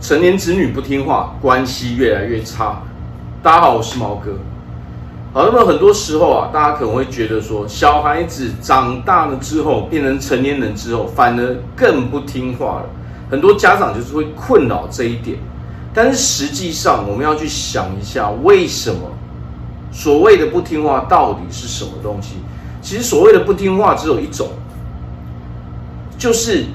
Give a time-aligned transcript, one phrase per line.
[0.00, 2.80] 成年子女不听话，关系越来越差。
[3.42, 4.30] 大家好，我是毛哥。
[5.32, 12.86] 好，那么很多时候啊，大家可能会觉得说，小孩子长大了之后，变成成年人之后，反而更不听话了。
[13.28, 15.36] 很多家长就是会困扰这一点。
[15.92, 19.00] 但是实际上，我们要去想一下，为什么
[19.90, 22.36] 所谓的不听话到底是什么东西？
[22.80, 24.46] 其实所谓的不听话只有一种，
[26.16, 26.66] 就是。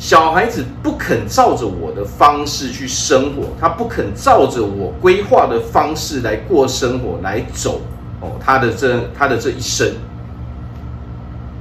[0.00, 7.82] 小孩子不肯照着我的方式去生活，他不肯照着我规划的方式来过生活来走
[8.22, 9.86] 哦，他的这他的这一生。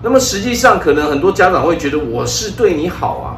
[0.00, 3.36] 那么实际上，可能很多家长会觉得我是对你好啊，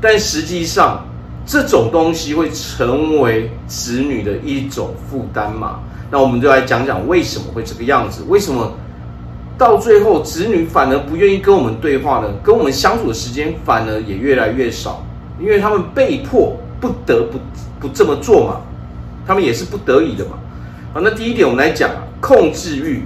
[0.00, 1.04] 但实际上
[1.44, 5.80] 这种东西会成为子女的一种负担嘛？
[6.12, 8.72] 那我们就来讲讲为什么会这个样子，为什么？
[9.58, 15.04] 到最后，子女反而不愿意跟我们对话呢，跟我们相处的时间反而也越来越少，
[15.40, 17.38] 因为他们被迫不得不
[17.80, 18.60] 不这么做嘛，
[19.26, 20.38] 他们也是不得已的嘛。
[20.94, 23.02] 好，那第一点我们来讲，控制欲。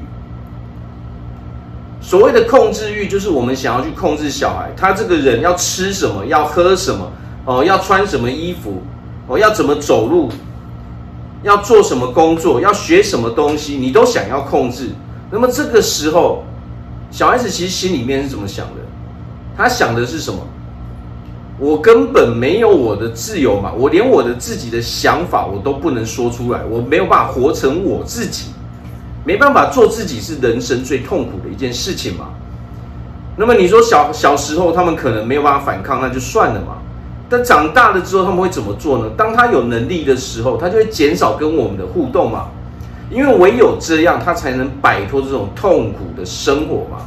[2.03, 7.11] 所谓的控制欲，就是我们想要去控制小孩，他这个人要吃什么，要喝什么，
[7.47, 8.83] 哦，要穿什么衣服，
[9.27, 10.29] 哦，要怎么走路，
[11.43, 14.91] 要做什么工作，要学什么东西，你都想要控制。
[15.33, 16.45] 那么这个时候，
[17.11, 18.83] 小孩子其实心里面是怎么想的？
[19.57, 20.39] 他想的是什么？
[21.59, 28.49] 我根本没有我的自由嘛，我连我的自己的想法我都不能说出来，我没有办法活成我自己，
[29.25, 32.27] 没办法做自己，是人生最痛苦的一件事情嘛。
[33.37, 36.77] 那么你说小小时候他们可能没有办法反抗，那就算了嘛。
[37.31, 39.11] 但长大了之后他们会怎么做呢？
[39.17, 42.49] 当他有能力的时候，他就会减少跟我们的互动嘛。
[43.13, 47.05] 因为唯有这样，他才能摆脱这种痛苦的生活嘛。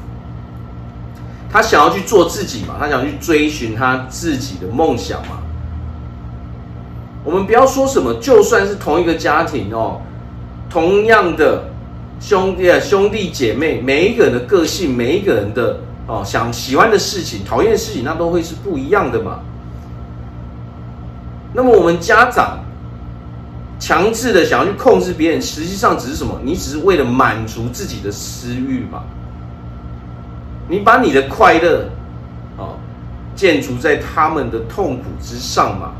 [1.51, 5.39] 他想要去做自己嘛，他想去追寻他自己的梦想嘛。
[7.23, 9.99] 我们不要说什么，就算是同一个家庭哦，
[10.69, 11.63] 同样的
[12.19, 19.39] 兄弟，兄弟姐妹，每一个人的个性，每一个人的哦，想喜欢的事情、讨厌的事情，那都会是不一样的嘛。
[21.51, 22.59] 那么我们家长。
[23.85, 26.39] 强制的想要去控制别人，实际上只是什么？
[26.43, 29.03] 你只是为了满足自己的私欲嘛？
[30.67, 31.87] 你把你的快乐，
[32.57, 32.79] 哦，
[33.35, 35.91] 建筑在他们的痛苦之上嘛？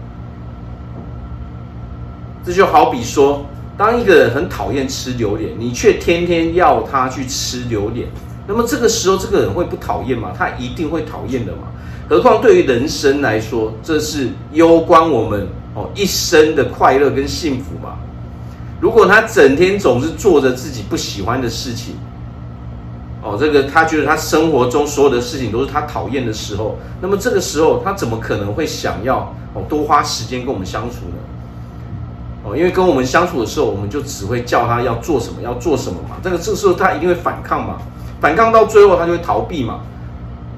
[2.43, 3.45] 这就好比说，
[3.77, 8.07] 当一个人很讨厌吃榴莲，你却天天要他去吃榴莲，
[8.47, 10.31] 那么这个时候，这个人会不讨厌吗？
[10.35, 11.67] 他一定会讨厌的嘛？
[12.09, 15.47] 何况对于人生来说，这是攸关我们。
[15.75, 17.97] 哦，一生的快乐跟幸福嘛。
[18.81, 21.95] 如果他整天总是做着自己不喜欢的事情，
[23.21, 31.15] 哦，这个他觉得他生活中所有的事情都是他讨厌的时候，那么这个时候他怎么可能会想要哦多花时间跟我们相处呢？
[32.43, 36.17] 哦，因为跟我们相处的时候，我们就只会叫他要做什么，要做什么嘛。
[36.23, 37.77] 这个这个时候他一定会反抗嘛，
[38.21, 39.79] 反抗到最后他就会逃避嘛。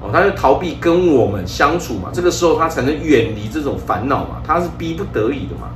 [0.00, 5.68] 哦，他就逃避跟我们相处嘛，这个时候他才能远离这种烦恼嘛，他是逼不得已的嘛。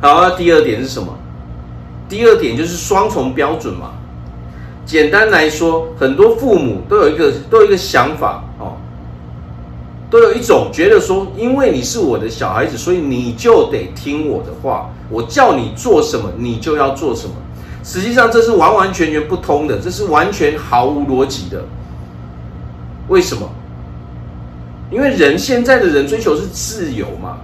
[0.00, 1.16] 好，那第二点是什么？
[2.08, 3.92] 第二点就是双重标准嘛。
[4.86, 8.76] 简单来说，很多父母都有一个都有一个想法哦，
[10.08, 17.34] 都有一种觉得说，因为你是我的小孩子，所以你就得听我的话，我叫你做什么，你就要做什么。
[17.84, 21.64] 实际上这是完完全全不通的，这是完全毫无逻辑的。
[23.08, 23.48] 为什么？
[24.90, 27.38] 因为人现在的人追求是自由嘛，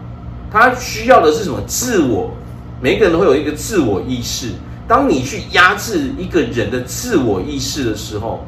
[0.51, 1.61] 他需要的是什么？
[1.67, 2.33] 自我。
[2.81, 4.51] 每个人都会有一个自我意识。
[4.87, 8.47] 当你去压制一个人的自我意识的时候，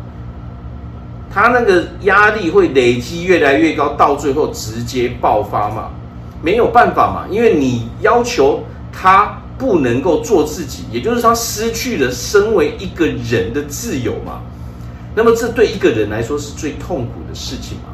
[1.32, 5.90] 他那个压力会累积越来越高，到最后直接爆发嘛。
[6.42, 8.62] 没有办法嘛，因为你要求
[8.92, 14.42] 他不能够做自己，也就是他失去了身为一个人的自由嘛。
[15.16, 17.84] 那么这对一个人来说是最痛苦的事情嘛？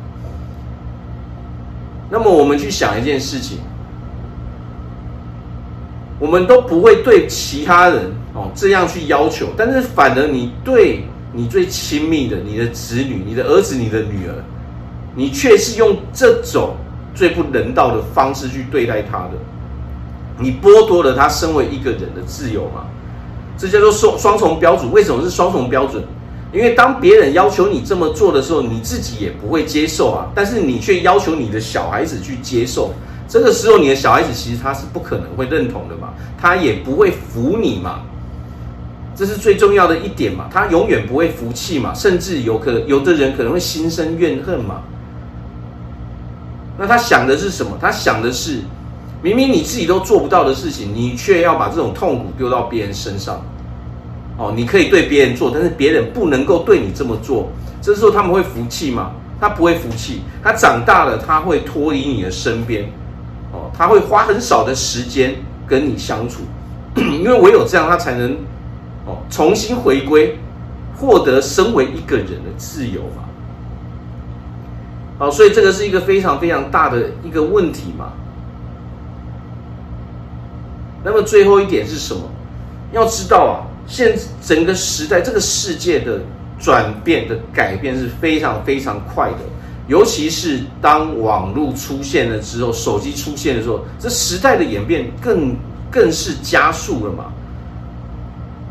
[2.11, 3.59] 那么我们去想一件事情，
[6.19, 14.35] 我们都不会对其他人哦这样去要求，但是反而你对你最亲密的你的子女、你的儿子、你的女儿，
[15.15, 16.75] 你却是用这种
[17.15, 19.35] 最不人道的方式去对待他的，
[20.39, 22.85] 你剥夺了他身为一个人的自由嘛？
[23.57, 24.91] 这叫做双双重标准。
[24.91, 26.03] 为什么是双重标准？
[26.53, 30.29] 因为当别人要求你这么做的时候，你自己也不会接受啊。
[30.35, 32.93] 但是你却要求你的小孩子去接受，
[33.27, 38.03] 这个时候你的小孩子其实他是不可能会认同的嘛，他也不会服你嘛。
[39.15, 44.83] 这是最重要的一点嘛，他永远不会服气嘛，甚至有可有的人可能会心生怨恨嘛。
[46.79, 47.77] 那他想的是什么？
[47.81, 48.61] 他想的是
[49.23, 53.41] 明明你自己都做不到的事情，你却要把这种痛苦丢到别人身上。
[54.43, 57.49] 哦，你可以对别人做，但是别人不能够对你这么做。
[57.81, 59.13] 这时候他们会服气吗？
[59.41, 60.23] 他不会服气。
[60.43, 62.85] 他长大了，他会脱离你的身边。
[63.53, 66.43] 哦，他会花很少的时间跟你相处，
[66.97, 68.33] 因为唯有这样，他才能
[69.07, 70.37] 哦重新回归，
[70.97, 73.23] 获得身为一个人的自由嘛。
[75.19, 78.13] 好，所以这个是一个非常非常大的一个问题嘛。
[81.05, 82.23] 那么最后一点是什么？
[82.93, 83.57] 要知道啊，
[83.87, 86.21] 现整个时代这个世界的
[86.59, 89.39] 转变的改变是非常非常快的，
[89.89, 95.57] 尤其是当网络出现了之后，手机出现的时候，这时代的演变更
[95.91, 97.27] 更是加速了嘛。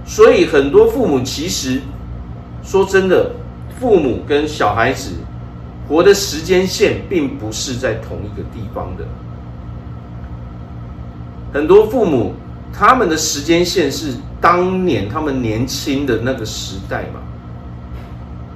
[0.05, 1.81] 所以很多父母其实
[2.63, 3.31] 说真的，
[3.79, 5.11] 父母跟小孩子
[5.87, 9.05] 活的时间线并不是在同一个地方的。
[11.53, 12.33] 很多父母，
[12.73, 17.21] 他们的时间线是当年他们年轻的那个时代嘛？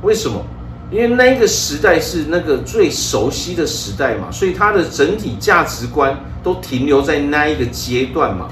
[0.02, 0.44] 为什么？
[0.92, 8.48] 因为那个时代是那个最熟悉的时代嘛，所以他的整体价值观都停留在那一个阶段嘛。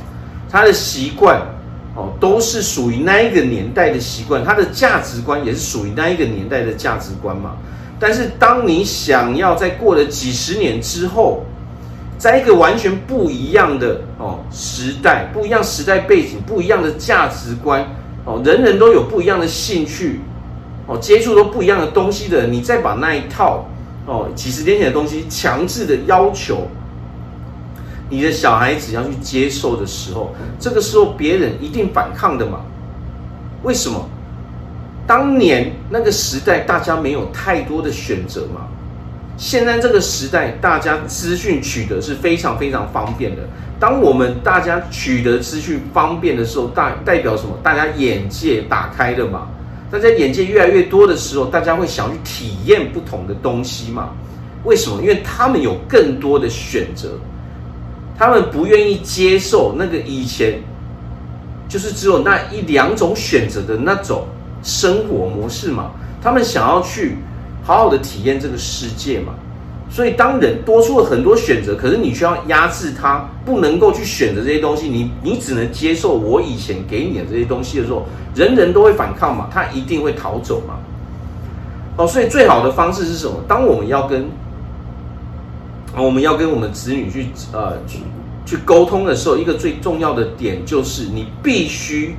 [0.50, 1.42] 他的习惯
[1.96, 7.56] 哦，都是属于那一个年代的习惯，他的价值观也是属于那一个年代的价值观嘛。
[8.00, 11.46] 但是当你想要在过了几十年之后，
[12.24, 17.86] 在一个完全不一样的哦时代，不一样时代背景，不一样的价值观
[18.24, 20.22] 哦，人人都有不一样的兴趣
[20.88, 23.66] 哦，接触都不一样的东西的，你再把那一套
[24.06, 26.66] 哦几十年前的东西强制的要求
[28.10, 32.62] 你的小孩子要去接受的时候，这个时候别人一定反抗的嘛？
[33.64, 34.00] 为什么？
[35.06, 38.62] 当年那个时代大家没有太多的选择嘛。
[39.36, 43.42] 现在这个时代，大家资讯取得是非常非常方便的。
[43.80, 47.58] 当我们大家取得资讯方便的时候，代代表什么？
[47.64, 49.48] 大家眼界打开了嘛？
[49.92, 54.10] 大家眼界越来越多的时候，大家会想去体验不同的东西嘛？
[54.64, 55.02] 为什么？
[55.02, 57.20] 因为他们有更多的选择，
[58.18, 60.60] 他们不愿意接受那个以前
[61.68, 64.28] 就是只有那一两种选择的那种
[64.62, 65.92] 生活模式嘛？
[66.22, 67.18] 他们想要去。
[67.64, 69.34] 好好的体验这个世界嘛，
[69.90, 78.06] 所以当人多出了很多选择，可是你需要压制他，不能够去选择这些东西，你你只能接受我以前给你的这些东西的时候，
[78.36, 80.76] 人人都会反抗嘛，他一定会逃走嘛。
[81.96, 83.36] 哦，所以最好的方式是什么？
[83.48, 84.26] 当我们要跟，
[85.96, 88.00] 我们要跟我们子女去呃去
[88.46, 92.16] 去沟通的时候，一个最重要的点就是你必须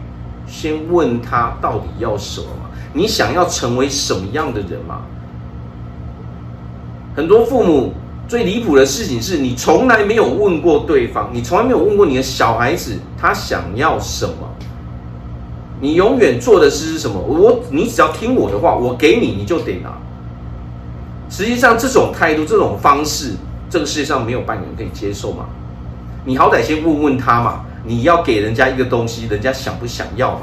[0.46, 5.02] 先问他到底要什么嘛，你想要成为什么样的人嘛？
[7.16, 7.92] 很多父母
[8.26, 14.48] 最离谱的事情是你从来没有问过对方，你从来没有问过你的小孩子他想要什么，
[15.80, 17.20] 你永远做的事是什么？
[17.20, 19.92] 我你只要听我的话，我给你你就得拿。
[21.30, 23.34] 实际上这种态度、这种方式，
[23.70, 25.46] 这个世界上没有半个人可以接受嘛。
[26.24, 30.40] 你好歹先问问他嘛，你要给人家一个东西，人家想不想要嘛？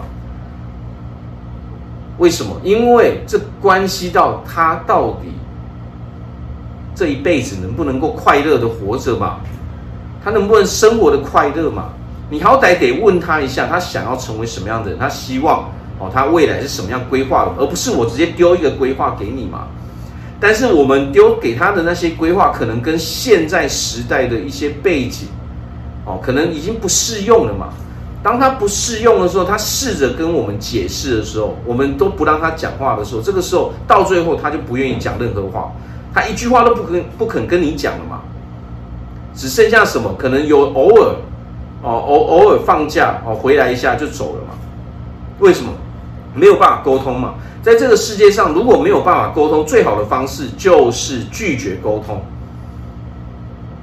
[2.19, 2.55] 为什么？
[2.63, 5.33] 因为这关系到他到底。
[6.95, 9.37] 这一辈子能不能够快乐的活着嘛？
[10.23, 11.89] 他能不能生活的快乐嘛？
[12.29, 14.99] 你好歹得问他一下，他想要成为什么样的人？
[14.99, 15.69] 他希望
[15.99, 17.51] 哦，他未来是什么样规划的？
[17.57, 19.67] 而不是我直接丢一个规划给你嘛？
[20.39, 25.27] 但是我们丢给他的那些规划，可能跟现在时代的一些背景
[26.05, 27.69] 哦，可能已经不适用了嘛。
[28.23, 35.71] 当他不适用的时候，他试着跟我们解释的时候，我们都不让他讲话的时候，这个时候到最后他就不愿意讲任何话。
[36.13, 38.21] 他一句话都不肯不肯跟你讲了嘛，
[39.33, 40.13] 只剩下什么？
[40.17, 41.15] 可能有偶尔
[41.81, 44.53] 哦，偶偶尔放假哦，回来一下就走了嘛。
[45.39, 45.71] 为什么？
[46.35, 47.35] 没有办法沟通嘛。
[47.61, 52.21] 在这个世界上，如果没有办法沟通，最好的方式就是拒绝沟通。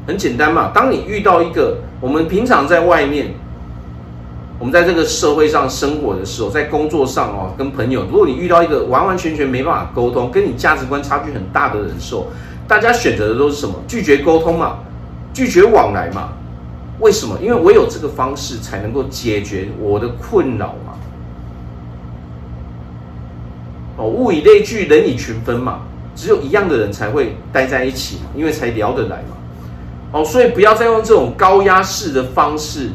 [0.06, 0.70] 很简单嘛。
[0.74, 3.34] 当你遇到一个我们平常在外面。
[4.58, 12.26] 我们在这个社会上生活的时候，在工作上哦，跟朋友，如果你遇到一个完完全全没办法沟通，跟你价值观差距很大的人时候，
[12.66, 13.76] 大家选择的都是什么？
[13.86, 14.78] 拒绝沟通嘛，
[15.32, 16.30] 拒绝往来嘛。
[16.98, 17.38] 为什么？
[17.40, 20.94] 因为我有这个方式才能够解决我的困扰嘛。
[23.98, 25.82] 哦，物以类聚，人以群分嘛，
[26.16, 29.36] 只有一样的人才会待在一起，因为才聊得来嘛。
[30.10, 32.90] 哦，所以不要再用这种高压式的方式。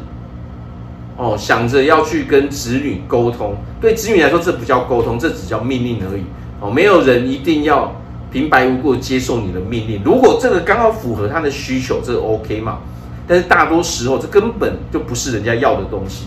[1.16, 6.22] 哦，想着要去跟子女沟通，对子女来说，这不叫沟通，这只叫命令而已。
[6.60, 7.94] 哦，没有人一定要
[8.32, 10.00] 平白无故接受你的命令。
[10.04, 12.78] 如果这个刚好符合他的需求，这 OK 嘛？
[13.26, 16.26] 但是大多时候这根本就不是人家要的东西。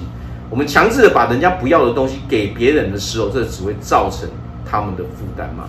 [0.50, 4.30] 我们强制的把人家不要的东西给别人的时候，这只会造成
[4.66, 5.66] 他们的负担嘛。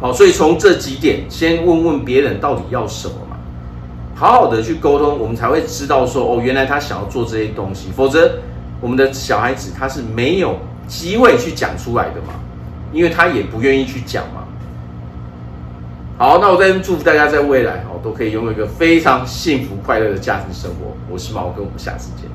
[0.00, 3.14] 好，所以从这几点，先问问别人到底要什么，
[4.14, 8.38] 好好的去沟通，我们才会知道说，哦，原来他想要做这些东西，否则
[8.80, 12.34] 我们的小孩子他是没有机会去讲出来的嘛，
[12.92, 14.44] 因为他也不愿意去讲嘛。
[16.18, 20.94] 好，那我再祝福大家在未来哦，都可以拥有一个非常幸福快乐的家庭生活。
[21.10, 22.31] 我是毛哥，我们下次见。